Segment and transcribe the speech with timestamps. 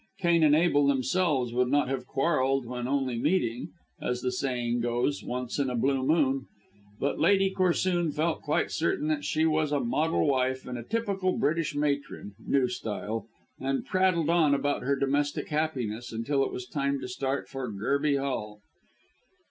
[0.17, 3.69] Cain and Abel themselves would not have quarrelled when only meeting
[4.01, 6.47] as the saying goes once in a blue moon
[6.99, 11.37] But Lady Corsoon felt quite certain that she was a model wife and a typical
[11.37, 13.27] British matron (new style),
[13.59, 18.15] and prattled on about her domestic happiness until it was time to start for Gerby
[18.17, 18.59] Hall.